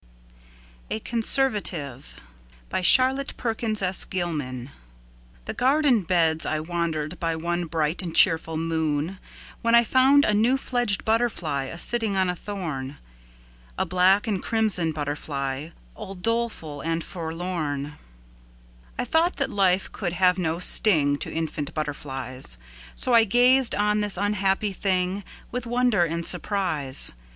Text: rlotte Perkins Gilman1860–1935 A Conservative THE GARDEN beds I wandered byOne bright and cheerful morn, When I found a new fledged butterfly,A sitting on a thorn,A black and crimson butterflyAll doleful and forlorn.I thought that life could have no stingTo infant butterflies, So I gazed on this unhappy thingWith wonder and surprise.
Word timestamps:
rlotte 0.89 1.03
Perkins 1.03 1.27
Gilman1860–1935 2.71 2.71
A 2.71 2.83
Conservative 3.53 4.71
THE 5.45 5.53
GARDEN 5.53 6.01
beds 6.01 6.43
I 6.43 6.59
wandered 6.59 7.19
byOne 7.19 7.69
bright 7.69 8.01
and 8.01 8.15
cheerful 8.15 8.57
morn, 8.57 9.19
When 9.61 9.75
I 9.75 9.83
found 9.83 10.25
a 10.25 10.33
new 10.33 10.57
fledged 10.57 11.05
butterfly,A 11.05 11.77
sitting 11.77 12.17
on 12.17 12.31
a 12.31 12.35
thorn,A 12.35 13.85
black 13.85 14.25
and 14.25 14.41
crimson 14.41 14.91
butterflyAll 14.91 15.73
doleful 16.19 16.81
and 16.81 17.03
forlorn.I 17.03 19.05
thought 19.05 19.35
that 19.35 19.51
life 19.51 19.91
could 19.91 20.13
have 20.13 20.39
no 20.39 20.55
stingTo 20.57 21.27
infant 21.31 21.75
butterflies, 21.75 22.57
So 22.95 23.13
I 23.13 23.25
gazed 23.25 23.75
on 23.75 24.01
this 24.01 24.17
unhappy 24.17 24.73
thingWith 24.73 25.67
wonder 25.67 26.03
and 26.03 26.25
surprise. 26.25 27.11